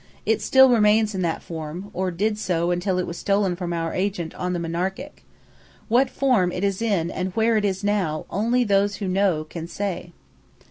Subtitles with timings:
[0.25, 3.71] It still remains in that form, or did so remain until it was stolen from
[3.71, 5.23] our agent on the Monarchic.
[5.89, 9.67] What form it is in and where it is now, only those who know can
[9.67, 10.11] say."